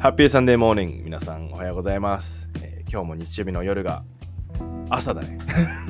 [0.00, 1.02] ハッピーサンデーモーニング。
[1.02, 4.04] 皆さんおはようございます、えー今日も日曜日の夜が
[4.88, 5.38] 朝だね。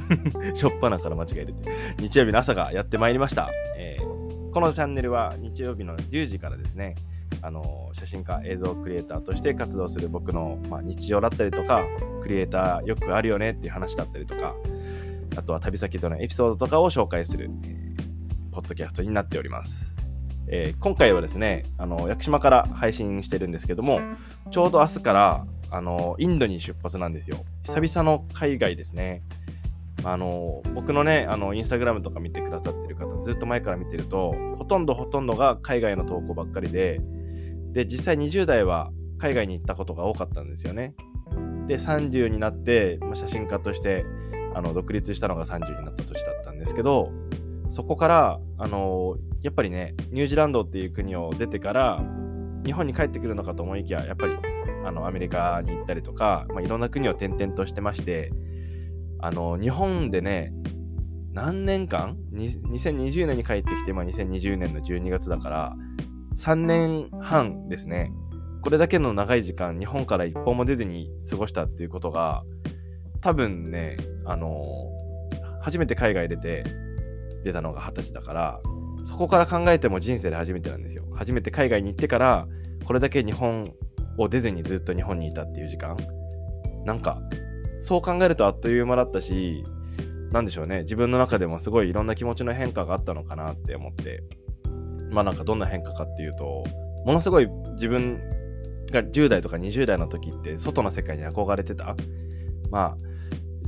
[0.54, 1.70] しょっぱなから間違えるって。
[1.98, 6.94] 日曜日の朝がやってまいりました、えーこのチャンネルは日曜日の10時からですね。
[7.42, 11.84] あの写真家映像クリエイターとして活動する僕の、まあ、日常だったりとか
[12.22, 14.54] クリエイターよくあるよねっていう話だったりとか
[15.36, 17.88] あとは旅先とのエピソードとかを紹介する、えー
[18.50, 19.97] ポッドキャストになっております、
[20.50, 24.00] えー今回はですねあの屋久島から配信してるんですけども
[24.50, 27.38] ちょうど明日からあのインドに出発なんですよ。
[27.62, 29.22] 久々の海外ですね。
[30.04, 37.00] あの僕のねあのインスタグラムとか見てくださってる方ずっと前から見てるとほとんどほとんどが海外の投稿ばっかりで
[37.72, 40.94] で実際20代は海外に行ったことが多かったんですよね。
[41.66, 44.06] で30になって、まあ、写真家として
[44.54, 47.12] あの独立したのが30になった年だったんですけど
[47.70, 52.02] そこからあのやっぱりねニュージーランドっていう国を出てから
[52.64, 54.36] 日本に帰ってくるのかと思いきややっぱり
[54.84, 58.32] あのアメリカに行ったりとか、まあ、いろんな国を転々としてまして
[59.20, 60.52] あの日本でね
[61.32, 65.76] 何年間？2020年に帰ってきて、まあ、2020年の12月だから
[66.36, 68.12] 3年半ですね。
[68.62, 72.42] これだけの長い時間日本から一歩も出ずに過ごしたっていうことが
[73.20, 74.64] 多分ねあの
[75.60, 76.64] 初めて海外出て
[77.44, 78.60] 出たのが二十歳だから
[79.04, 81.04] そこから考えても人生で初めてなんですよ。
[81.14, 82.46] 初めて海外に行ってから
[82.84, 83.72] これだけ日本
[84.18, 85.96] を出ずにずっと日本にいたっていう時間。
[86.84, 87.20] なんか
[87.80, 89.64] そう考えるとあっという間だったし
[90.32, 90.82] なんでしょうね。
[90.82, 94.22] 自分の中でもすごいいろんな気持ちの変化があったのかなって思って。
[95.10, 96.64] まあなんかどんな変化かっていうと
[97.06, 98.20] ものすごい自分
[98.90, 101.96] が10代とか20代の時って外の世界に憧れてた。
[102.70, 103.07] まあ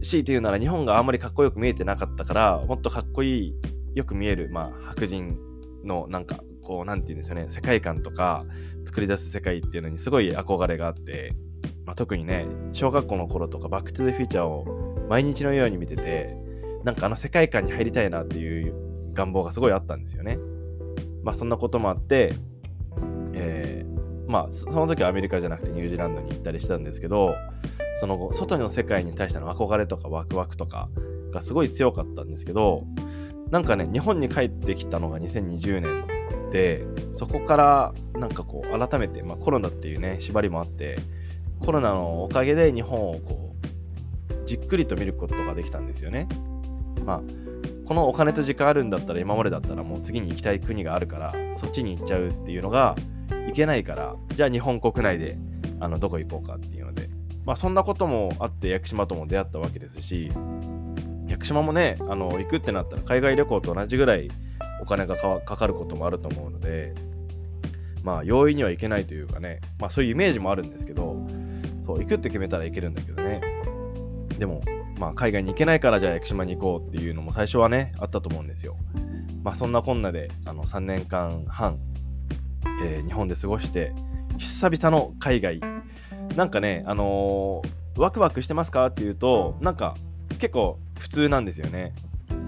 [0.03, 3.55] 強いて言うなら日本があんまりかっこよく見えてなかったからもっとかっこいい
[3.95, 5.39] よく見える、まあ、白人
[5.84, 8.45] のなんかこうなんて言うんですよね世界観とか
[8.84, 11.34] 作り出す世界っていうのにすごい憧れがあって、
[11.84, 16.35] まあ、特にね小学校の頃とかバック・トゥ・ザ・フューチャーを毎日のように見てて
[16.85, 20.39] なんかあの世界観に入りたいなっていう願望がすごいあったんですよね。
[21.23, 22.33] まあそんなこともあって、
[24.30, 27.35] まあその時はアメリカじゃなくてニュージーランドに行ったりしたんですけど
[27.98, 30.89] その後外の世界に対しての憧れとかワクワクとか
[31.33, 32.85] がすごい強かったんですけど
[33.51, 36.07] なんかね日本に帰ってきたのが2020年
[36.51, 40.98] でそこからなんかこう改めて、まあ、コロナっていうね縛りもあって
[41.58, 46.29] コロナのおかげで日本をこうじっくりと見ることができたんですよね。
[47.05, 47.23] まあ
[47.86, 52.95] このお金と時間あるんだったら今までだったらもう次に行きたい国があるからそっちに行っちゃうっていうのが
[53.50, 55.36] いけないからじゃあ日本国内で
[55.80, 57.20] あのどこ行こうかっていうので。
[57.44, 60.30] まあそんなこともあって屋久島とも出会ったわけですし
[61.27, 64.30] 屋久島もねあの行くってなったら海外旅行と同じぐらい
[64.80, 66.94] お金がかかることもあると思うので
[68.02, 71.17] まあ容易には行けないというかねまあそういうイメージもあるんですけど
[71.82, 73.40] そう行くって決めたら行けるんだけどね。
[74.38, 74.62] でも
[74.98, 78.77] まあ海外に行けないからじゃあ屋久島に行こうっていうのも最初はねあったと思うんですよ。
[79.42, 81.78] まあそんなこんなであの3年間半、
[82.83, 83.92] えー日本で過ごして
[84.39, 85.61] 久々の海外。
[86.36, 89.96] なんかねあのーワクワクしてますかっていうとなんか
[90.39, 91.92] 結構普通なんですよね。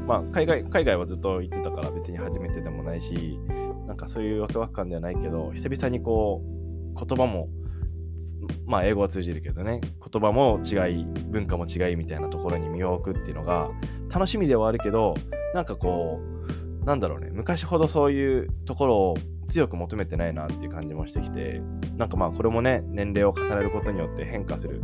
[0.07, 3.39] まあ海外海外はずっと行ってたから別に初めてでもないし
[3.87, 6.41] なんかそういうワクワク感ではないけど久々にこ
[6.95, 7.49] う言葉も
[8.67, 13.71] まあ英語は通じるけどね言葉も違い文化も違いみたいなところに身を置くっていうのが
[14.13, 15.15] 楽しみではあるけど
[15.55, 16.21] なんかこ
[16.83, 19.15] うなんだろうね昔ほどそういうところを
[19.53, 21.61] 強く求めてないなっていう感じもしてきて
[21.97, 24.83] なんかまあこれもね年齢を重ねることによって変化する、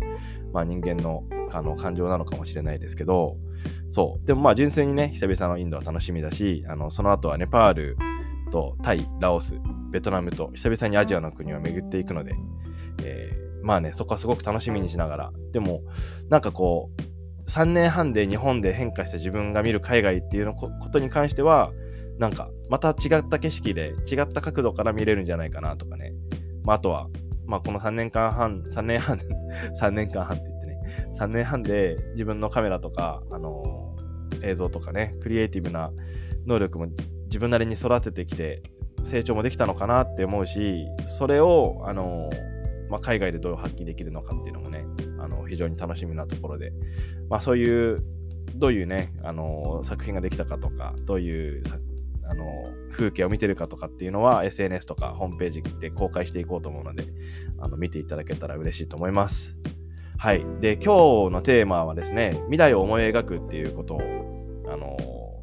[0.52, 3.36] まあ、人間のあの感情なのかもしれないですけど
[3.88, 4.26] そう。
[4.26, 7.96] でもまあ純粋にね久々のインドは楽しみだしあのその後はネパール
[8.52, 9.58] とタイラオス
[9.90, 12.34] ベトナムと久々にアジアの国を巡っていくので、
[13.02, 15.82] えーまあねそこはすごく楽しみにしながらでも
[16.28, 21.72] なんかこう3年半で日本で変化した自分が見る海外っていうのこことに関しては
[22.18, 26.12] なんかまた違った景色で違った角度から見れるんじゃないかなとかね、
[26.65, 27.09] まあ、あとは、
[27.47, 29.18] まあ、この3年間半3年半
[29.80, 30.78] 3年間半って言ってね。
[31.18, 33.97] 3年半で自分のカメラとか、あの
[34.42, 35.91] 映像とかねクリエイティブな
[36.47, 36.86] 能力も
[37.24, 38.62] 自分なりに育ててきて
[39.04, 42.30] 成長もできたのかなって思うしそれを、あの
[42.88, 44.84] まあ、海外でどう発揮できるのかっていうのもね
[45.18, 46.72] あの非常に楽しみなところで、
[47.28, 48.03] まあ、そういう
[48.54, 51.76] どういうね、あの作品ができたかとかどういうさ
[52.28, 57.07] あの風景を見てるかとかっていうのは SNS とかホームページで公開していこうと思うので
[57.59, 59.57] あの見ていただけたら嬉しいと思います。
[60.19, 60.45] はい。
[60.60, 64.01] で、今日のテーマはですね、未来を思い描くっていうことを、
[64.66, 64.97] あの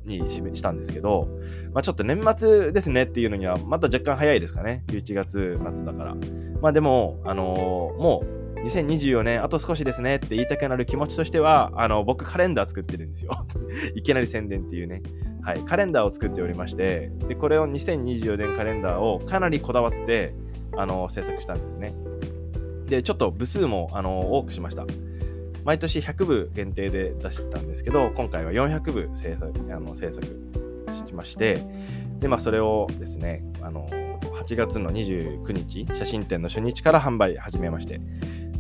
[0.06, 1.30] にししたんですけど、
[1.74, 4.84] まあ、ちょっと年末ですねっていうのにはまだ若干早いですかね。
[4.88, 6.16] 11月末だから。
[6.62, 13.32] まあでも、あのー、もう2024年あと少しですねって言いたくなる気持ちとしては、あの僕カレンダー作ってるんですよ。
[13.96, 15.02] いきなり宣伝っていうね。
[15.46, 20.34] はい、カレンダーを作っておりまして、でこれを2024年カレンダーをかなりこだわって
[20.76, 21.94] あの制作したんですね。
[22.88, 24.86] で、ちょっと部数もあの多くしました。
[25.64, 30.26] 毎年100部限定で出してたんですけど、今回は400部制作あの制作
[31.06, 31.62] しまして、
[32.20, 38.02] で、まあ、それをですね、あの8月の29日、写真展の初日から販売始めまして、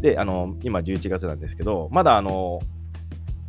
[0.02, 2.60] で、あの今11月なんですけど、まだあの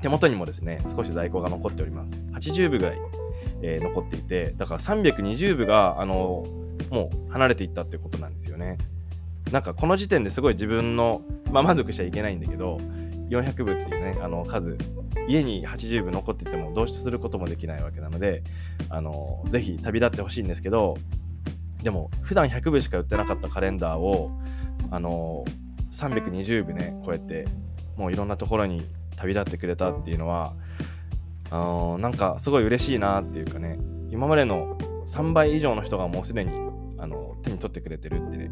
[0.00, 2.14] 手元にもですね、少し在庫が残っております。
[2.32, 2.98] 80部ぐらい、
[3.62, 6.46] えー、残っていて、だから320部が、あの
[6.90, 8.78] もう離れていったってことなんですよね。
[9.50, 12.78] なんかこの時点ですごい自分の、まあ、満足しちゃいけないんだけど、
[13.30, 14.76] 400部っていうね、あの数、
[15.28, 18.42] 家に80部残っててもど出することもできないわけなので、
[18.88, 20.96] あのぜひ旅立ってほしいんですけど、
[21.82, 24.30] でも普段100部しか売ってなかったカレンダーを、
[24.90, 25.44] あの
[25.90, 27.46] 320部ね、こうやって
[27.96, 28.84] もういろんなところに
[29.16, 30.54] 旅立ってくれたっていうのは、
[31.50, 33.78] あのなんかすごい嬉しいなっていうかね、
[34.10, 34.76] 今までの
[35.06, 36.52] 3倍以上の人がもうすでに
[36.98, 38.50] あの手に取ってくれてるってね、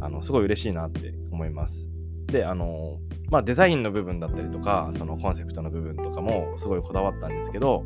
[0.00, 1.90] あのすごい嬉しいなって思います。
[2.26, 2.98] で、あの
[3.30, 7.84] まあ、デザインの部分だったりとかそのコンセプトの部分とかもすごいこだわったんですけど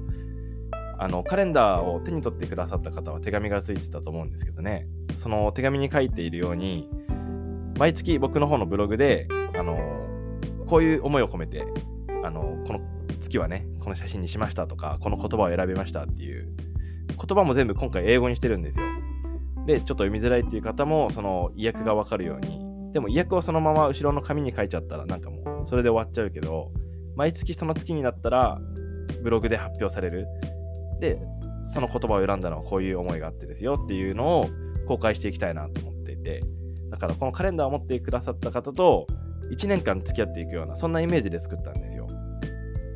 [0.98, 4.86] あのカレンダーを手に取ってくださった方は手紙がついてたと思うんですけどね
[5.16, 6.88] その手紙に書いているように
[7.76, 9.26] 毎月僕の方のブログで
[9.58, 9.76] あの
[10.68, 11.66] こういう思いを込めて
[12.22, 12.80] あのこの
[13.22, 16.48] 月はねこの写真にしましたとかこの言葉を選びましたっていう
[17.08, 18.86] 言葉も全部今回英語にしてるんですよ
[19.66, 26.70] でちょっと読みづらいっていう方もその意訳がわかるようにでも意訳をそのまま後ろの紙に書いちゃったらなんかもうそれで終わっちゃうけど、
[27.16, 28.58] 毎月その月になったら
[29.22, 30.26] ブログで発表される。
[31.00, 31.20] で、
[31.66, 34.46] その言葉を選んだのはこういう思いがあってですよっていうのを
[34.86, 36.42] 公開していきたいなと思っていて、
[36.90, 39.06] だからこのカレンダーを持ってくださった方と
[39.50, 42.08] 1年間付き合っていくような、そんなイメージで作ったんですよ。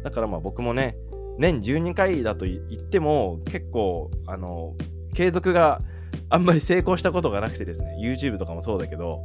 [0.07, 0.97] だからまあ僕もね、
[1.37, 4.77] 年12回だと言っても結構、あの、
[5.15, 5.83] 継続が
[6.29, 9.25] あんまり成功したことがなくてですね、YouTube とかもそうだけど、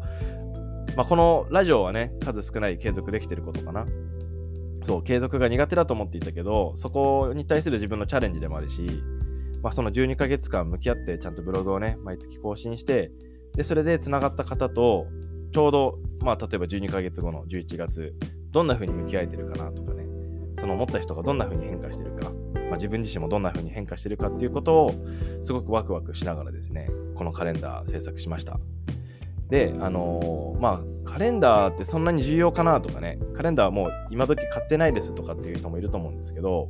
[0.97, 3.85] まあ、このラジオはね、数少ない継続できてることかな。
[4.83, 9.03] そう、継続が苦手だと思っていたけど、そこに対する自分のチャレンジでもあるし、
[9.61, 13.11] まあ、その12ヶ月間向き合ってちゃんとブログをね、毎月更新して、
[13.55, 15.05] で、それでつながった方と、
[15.51, 18.15] ちょうど、まあ、例えば12ヶ月後の11月、
[18.51, 20.00] どんな風に向き合えてるかなとかね、
[20.61, 24.95] その思った人がどんな風に変化してるか、まあ、自分自身もどんな風に変化してるかっていうことを、
[25.41, 26.85] すごくワクワクしながらですね、
[27.15, 28.59] このカレンダー制作しました。
[29.49, 36.69] で、あのー、まあ、カレンダーってそんなに重要かなとかね、カレンダーもう今時買ってないですとかっていう人もいると思うんですけど、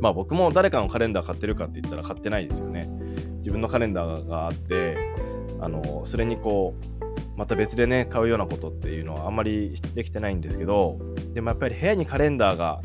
[0.00, 2.90] まあ僕も誰かのカレンダー買ってるかって言ったら買ってないですよね。
[3.38, 4.96] 自分のカレンダーがあって、
[5.60, 10.98] あのー、それにこう、また別でね、買うようなことっていうのはあんまりできてないんですけど、
[11.34, 12.80] でもやっぱり部屋にカレンダーが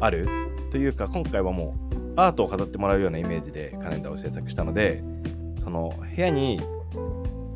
[0.00, 0.28] ある？
[0.70, 5.02] というか、今回はもうアートを飾ってもらうようなイメージでカレンダーを制作したので、
[5.58, 6.60] その部屋に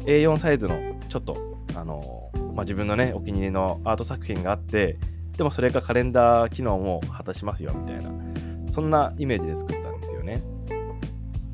[0.04, 1.36] A4 サイズのちょっと、
[1.74, 4.98] あのまあ、自分のね、お気に入りのアート作品があって、
[5.36, 8.10] でもそれがカレンダー機能も果たしますよみたいな、
[8.70, 10.42] そんなイメージで作ったんですよね。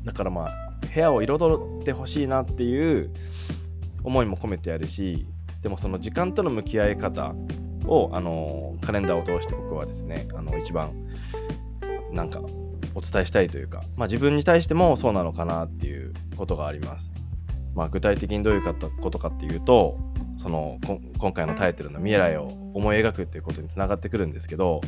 [0.05, 3.11] だからまあ、部屋を彩ってほしいなっていう
[4.03, 5.27] 思いも込めてあるし、
[5.61, 7.35] でもその時間との向き合い方
[7.89, 10.91] を、あのカレンダーを通して僕はですね、あの一番
[12.11, 12.39] なんか
[12.95, 17.11] お伝えしたいというか、まあ、自分に対してもそうなのかなっていうことがあります。
[17.75, 18.61] まあ、具体的にどういう
[19.01, 19.97] ことかっていうと
[20.37, 20.79] その
[21.17, 24.81] 今回のタイトルの「未来を思い描く」っていうことにつながってくるんですけど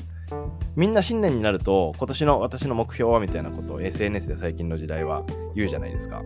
[0.76, 5.24] みんな新年になると今年の私の目標はみたいなことを SNS で最近の時代は
[5.56, 6.22] 言うじゃないですか。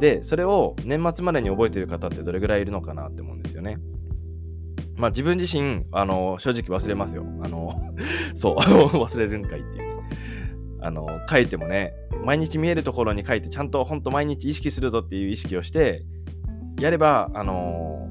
[0.00, 3.78] でそれを年末までに覚えてる方ってどれぐらいいるのかなって思うんですよね。
[4.96, 7.24] まあ自分自身あの正直忘れますよ。
[7.42, 7.94] あの
[8.34, 8.56] そう
[8.98, 9.94] 忘れるんかいっていうね。
[10.80, 16.04] あの書いてもね毎日見えるところに書いてちゃんと本当毎日意識するぞっていう意識をして
[16.78, 18.08] やればあの、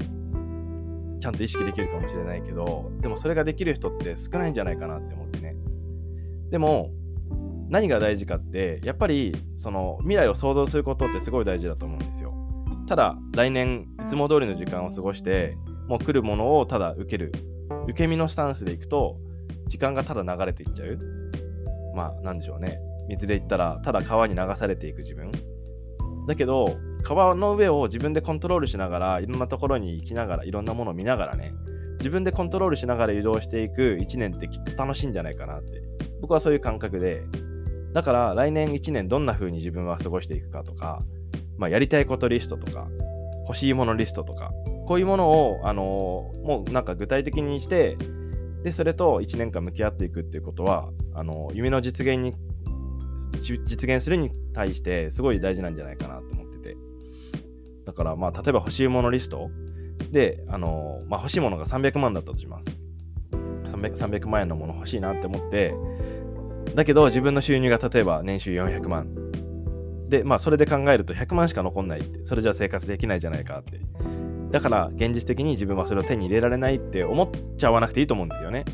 [1.20, 5.56] ちゃんと意識できるかもしれないけどでもそれができる人って少ないんじゃないかなって思ってね
[6.50, 6.92] でも
[7.70, 12.34] 何が大事かってやっぱりその未来を想像することってすごい大事だと思うんですよ
[12.88, 17.32] ただ来年いつも通りの時間を過ごしてもう来るものをただ受ける。
[17.86, 19.18] 受け身のスタンスでいくと
[19.68, 21.00] 時間がただ流れていっちゃう。
[21.96, 22.80] まあなんでしょうね。
[23.10, 25.32] 水で言ったらただ川に流されていく自分。
[26.28, 31.54] だけど川の上を自分でコントロールしながらいろんなところに行きながらいろんなものを見ながらね
[31.98, 35.82] 自分でコントロールしながら移動していく1年ってきっと楽しいんじゃないかなって。
[36.24, 37.26] 僕はそういう感覚で
[37.92, 41.04] だから来年1年どんな風に自分は過ごしていくかとか、
[41.58, 42.88] まあ、やりたいことリストとか
[43.46, 44.54] 欲しいものリストとか
[44.86, 47.98] こういうものを、あのもうなんか具体的にして
[48.64, 52.34] でそれと1年間向き合っていくっていうことはあの夢の実現に
[53.42, 56.78] 実現するに対してすごい大事なんじゃないかなと思ってて。
[57.86, 59.50] だからまあ例えば欲しいものリスト
[60.12, 62.70] であの、まあ、欲しいものが300万だったとします。
[63.32, 65.76] 300, 300万円のもの欲しいなって思って
[66.76, 69.08] だけど自分の収入が例えば年収400万
[70.10, 73.80] でまあそれで考えると100万しか残んないってそれじゃ生活できないじゃないかって。
[74.54, 78.66] だから現実的に自分はそれを手に入れられないって思っちゃわなくていいと思うんですよね。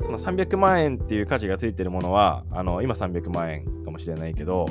[0.00, 4.66] その300万円っていう価値がついてるものはあの今300万円かもしれないけど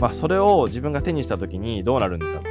[0.00, 2.42] まあそれを自分が手にした時にどうなるのか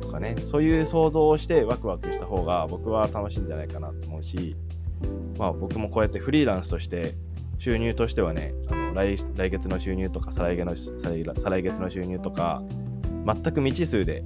[0.00, 4.56] とかねそういう想像をしてワクワクした方が僕は楽しいんじゃないかなと思うし
[5.38, 7.14] まあ僕もこうやってフリーランスとして
[7.58, 10.98] 収入としてはねあの来来月の収入とか再来月の
[11.36, 12.64] 再来月の収入とか
[13.24, 14.24] 全く未知数で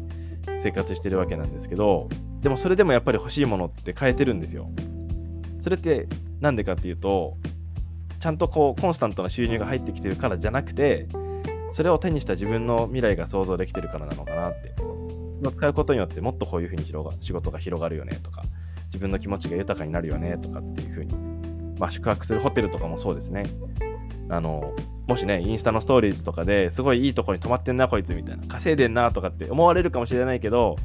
[0.57, 2.09] 生活してるわけなんですけど
[2.45, 4.71] でもそれでもやっぱり欲しいものって変えてるんですよ。
[5.63, 6.07] それって
[6.41, 7.39] 何でかっていうと
[8.21, 11.09] ちゃんとこうコンスタントな収入が入ってきてるからじゃなくて
[11.73, 14.75] それを手にした自分の未来が想像できてるからなのかなって。
[15.57, 18.45] 使うことによってもっとこういうふうに広が仕事が広がるよねとか
[18.87, 21.15] 自分の気持ちが豊かになるよねとかっていうふうに。
[21.79, 23.45] まあ宿泊するホテルとかもそうですね。
[24.29, 24.75] あの
[25.07, 30.77] もしね、インスタのストーリーズとかですごいいいとこに泊まってんな、こいつみたいな、稼いでんなとかって思われるかもしれないけど、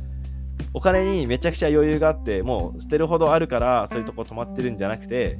[0.73, 5.39] お金にめちゃくちゃ余裕があって、もう捨てるほどあるから、そういうとこ泊まってるんじゃなくて、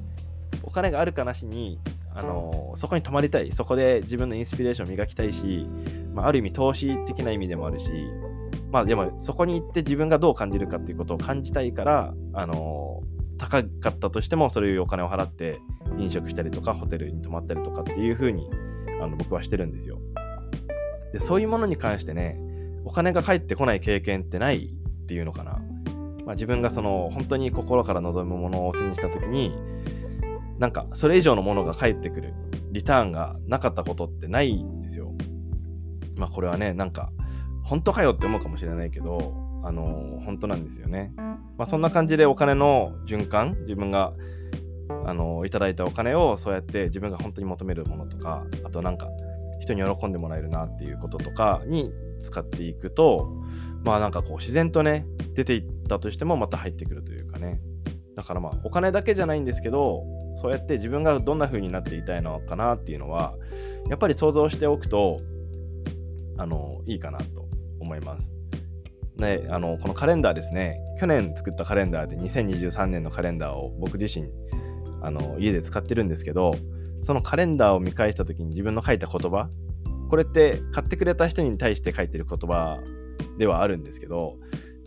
[0.64, 1.80] お金があるかなしに、
[2.14, 5.68] あのそこに泊まりたい、そこで自分のインスピレーションを磨きたいし、
[6.14, 7.92] まあ、ある意味投資的な意味でもあるし、
[8.72, 13.04] まあでもそこに行って自分がどう感じるかっていうことを感じたいから、あの
[13.38, 15.60] 高かったとしてもそういうお金を払って
[15.98, 18.50] 飲食したりとかホテルに泊まったりとかっていう風に
[19.02, 19.98] あの僕はしてるんですよ。
[21.14, 22.38] でそういうものに関してね
[22.86, 24.76] お金が返ってこない経験ってない
[25.10, 25.54] っていうのかな、
[26.24, 29.52] まあ、自分がその本当に心から望むものを手にした時に
[30.60, 32.34] なんかそれ以上のものが返ってくる。
[32.72, 35.12] リターンがなかったことってないんですよ。
[36.18, 37.10] まあこれはねなんか
[37.64, 41.12] 本当かよって思うかもしれないけどあの本当なんですよね。
[41.18, 44.14] まあそんな感じでお金の循環自分が
[45.08, 49.08] あのいただいたお金をそうやって自分が本当に求めるものとかあとなんか
[49.60, 53.34] 人に喜んでもらえるなっていうこととかに使っていくと
[53.84, 57.62] まあなんかこう自然とね出ていったとしてもまた入ってくるというかね
[58.16, 60.04] だからまあお金だけじゃないんですけど
[60.36, 63.36] そうやって自分がどんな風になっていたいのかなっていうのは
[63.90, 65.20] やっぱり想像しておくと
[66.38, 67.46] あのいいかなと
[67.80, 68.32] 思います。
[69.18, 74.30] ね、あのこのカレンダーですね去年作ったカレンダーで2023年のカレンダーを僕自身
[75.02, 76.56] あの家で使ってるんですけど
[77.02, 79.50] そのカレンダーを見返した時に自分の書いた言葉
[80.10, 82.80] これって買ってくれた人に対して書いてる言葉
[83.40, 84.38] ではあるんですけど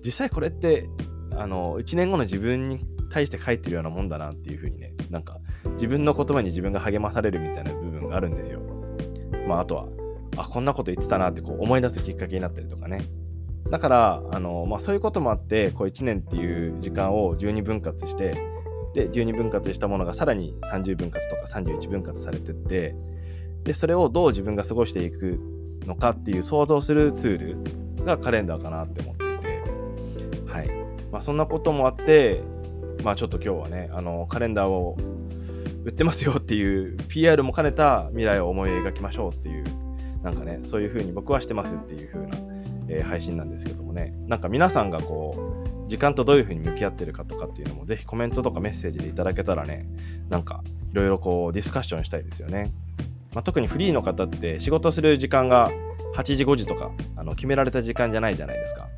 [0.05, 0.89] 実際これって
[1.33, 5.39] あの1年後の自分に対して書いてるようなもんだなっていう風にねなんか
[5.73, 8.61] 自分の言葉に自分が励まされるみたいな部分があるんですよ。
[9.49, 9.89] まああとは
[10.37, 13.03] あこんなこと言ってたなってこう思い出すきっかけになったりとかね。
[13.71, 18.35] だからあの、まあ、そういうこともあってこう1年っていう時間を12分割して
[18.93, 22.95] で12分割したものがさらに30分割とか31分割されてって
[23.65, 25.41] でそれをどう自分が過ごしていく
[25.87, 29.63] のかっていう想像するツールがカレンダーかなって思っていて。
[30.47, 30.69] はい。
[31.11, 32.41] まあそんなこともあって
[33.03, 34.97] まあちょっと今日はねあのカレンダーを
[35.85, 39.65] 売ってますよっていう PR も兼ねた未来を思い描きましょうっていう
[40.23, 42.37] なんかねそういう風に僕はしてますっていう風な、
[42.89, 44.15] えー、配信なんですけどもね。
[44.27, 49.87] なんか皆さんがこう時間とどういうふうに向き合ってるかとかっていうのもぜひコメントとかメッセージでいただけたらね
[50.31, 52.73] なんかいろいろこうディスカッションしたいですよね、
[53.35, 55.71] まあ、特にフリーの方って仕事する時間が
[56.15, 58.89] 8時5時とかあの決められた時間じゃないじゃないですか。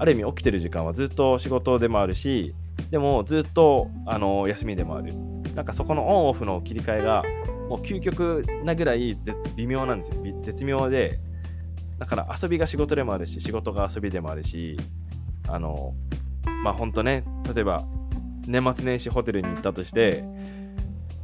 [0.00, 2.54] ある意味起きてる時間はずっと仕事でもあるし
[2.90, 5.14] でもずっとあの休みでもある。
[5.54, 7.24] なんかそこのオンオフの切り替えが
[7.68, 9.18] もう究極なぐらい
[9.56, 10.40] 微妙なんですよ。
[10.42, 11.18] 絶妙で
[11.98, 14.78] だから遊びが仕事でもあるし仕事が遊びでもあるし
[15.48, 15.94] あの
[16.62, 17.24] まあ本当ね、
[17.54, 17.84] 例えば
[18.46, 20.24] 年末年始ホテルに行ったとして、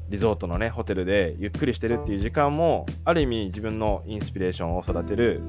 [0.08, 5.42] リゾートのね、ホテルでゆっくりしてるっていう時間も、ある意味自分のインスピレーションを育てる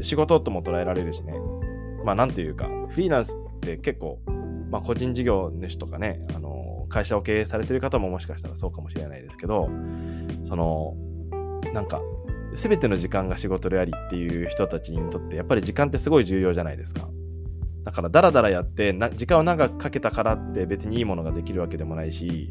[0.00, 1.34] 仕事とも捉えられるしね。
[2.04, 4.20] まあなんというか、フリーランスって結構、
[4.70, 9.70] まあ個人事業主とかね、あの会社を経営されてる方ももしかしたらそうかもしれないですけど、
[10.44, 10.94] その、
[11.72, 12.00] なんか、
[12.54, 17.08] 全ての時間が仕事でありっていう人たちにとってやっぱり時間ってすごい重要じゃないですか。
[17.84, 22.48] だからダラダラやって時間を長くかけたからって別にいいものができるわけでもないし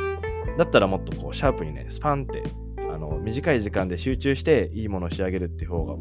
[0.58, 2.44] だったらもっとこうシャープにねスパンって
[2.92, 5.96] あの短い時間で集中していいものを仕上げるっていう方が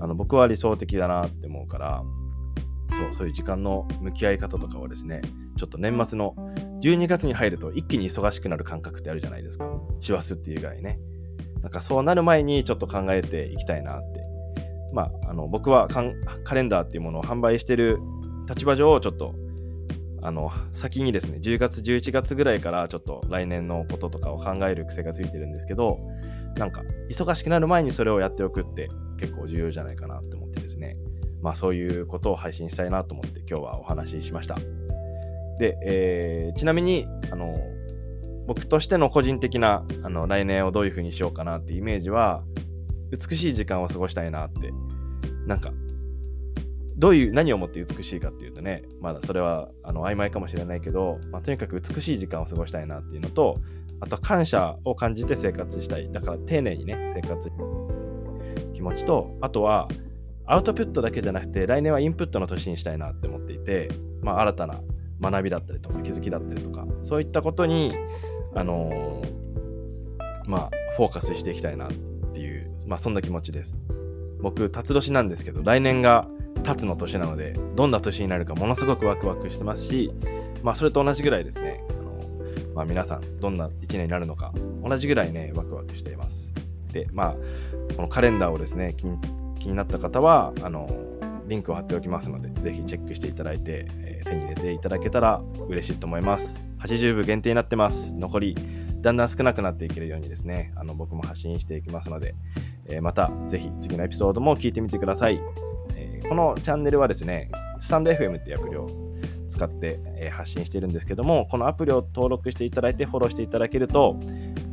[0.00, 2.02] あの僕は理想的だなって思うから
[2.92, 5.20] そう、そういう時間の向き合い方とかをですね、
[5.56, 6.34] ちょっと年末の
[6.82, 9.68] 12月に入ると一気に忙しくなる感覚ってあるじゃないですか。
[10.00, 10.98] 師走っていうぐらいね。
[11.62, 14.24] なんかそうなる前にちょっと考えていきたいなって。
[14.92, 17.98] まあ、あの僕はカレンダーっていうものを販売してる
[18.48, 19.34] 立場上を、ちょっと
[20.22, 25.98] あの先にですね、10月、11月ぐらいからちょっと来年のこととかを考える癖がついてるんですけど、
[26.56, 30.96] なんか忙しくなる前にそれをやっておくって結構重要じゃないかなって思ってですね、
[31.42, 34.56] まあそういうことを配信したいなと思って今日はお話ししました。
[35.58, 37.54] で、えー、ちなみに、あの、
[38.46, 42.42] 僕としての個人的なあの来年をどういう風にしようかなってイメージは、
[43.10, 44.72] 美しい時間を過ごしたいなって、
[45.46, 45.72] なんか、
[46.96, 53.58] どういう、何をもって美しいかっていうとね、まだそれはあの曖昧かもしれないけど、まあ、とにかく美しい時間を過ごしたいなっていうのと、
[54.00, 56.10] あと感謝を感じて生活したい。
[56.10, 57.50] だから丁寧にね、生活
[58.74, 59.88] 気持ちと、あとは
[60.46, 63.88] アウトプットだけじゃなくて、来年はインプットの年にしたいなって思っていて、
[64.22, 64.80] まあ、新たな
[65.20, 67.94] 学びだったりとか気づきだったりとかそういったことに
[68.54, 71.90] あのー、まあフォーカスしていきたいなっ
[72.32, 73.78] ていうまあそんな気持ちです
[74.40, 76.28] 僕辰年なんですけど来年が
[76.66, 80.10] 辰の年なのでどんな年になるかものすごくワクワクしてますし
[80.62, 84.52] まあそれと同じぐらいですねあのまあ皆さんどんな1年になるのか
[84.84, 86.52] 同じぐらいねワクワクしています
[86.92, 87.36] でまあ
[87.94, 89.18] このカレンダーをですね気に
[89.58, 90.88] 気になった方はあの
[91.46, 96.58] リンクを貼っておきますので、ぜひチェックしていただいて、えー、手に入れていただけたら嬉しいと思います。
[96.80, 98.14] 80部限定になってます。
[98.14, 98.56] 残り、
[99.00, 102.34] だんだん少なくなっていけるようにですね、あの僕も発信していきますので、
[102.86, 105.40] えー、またぜひ次のエピソードも聞いてみてください。
[106.28, 108.88] このチャンネルはですね、スタンド FM っていうアプリを
[109.48, 114.16] 使って、え発信しているんですけども、このアプリを登録していただいて、フォローしていただけると、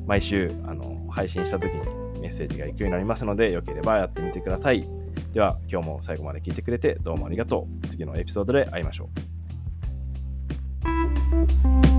[0.08, 4.90] 毎週あの配信した時にメッセージが行くようになりますので、よければやってみてください。
[5.32, 7.88] では今日も最後まで聞いてくれてどうもありがとう。
[7.88, 9.10] 次のエピソードで会いましょ
[11.89, 11.92] う。